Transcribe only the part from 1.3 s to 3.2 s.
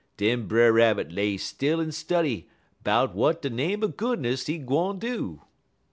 still en study 'bout